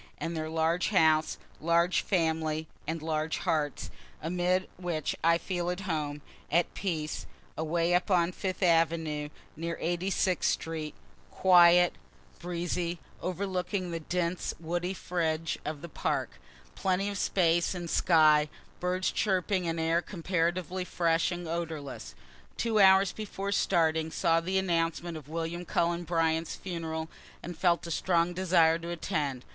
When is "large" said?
0.49-0.89, 1.59-2.01, 3.03-3.37